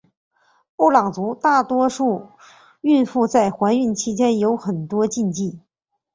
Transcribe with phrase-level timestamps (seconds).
[0.75, 2.17] 布朗族大多数
[2.81, 5.59] 妇女在怀孕期间有很多禁忌。